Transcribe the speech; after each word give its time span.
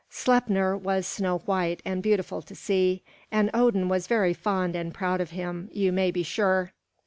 Sleipnir 0.09 0.75
was 0.75 1.05
snow 1.05 1.37
white 1.45 1.79
and 1.85 2.01
beautiful 2.01 2.41
to 2.41 2.55
see, 2.55 3.03
and 3.31 3.51
Odin 3.53 3.87
was 3.87 4.07
very 4.07 4.33
fond 4.33 4.75
and 4.75 4.91
proud 4.91 5.21
of 5.21 5.29
him, 5.29 5.69
you 5.71 5.91
may 5.91 6.09
be 6.09 6.23
sure. 6.23 6.73